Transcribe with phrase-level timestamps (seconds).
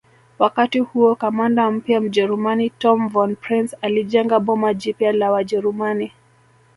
[0.39, 6.11] wakati huo kamanda mpya mjerumani Tom Von Prince alijenga boma jipya la wajerumani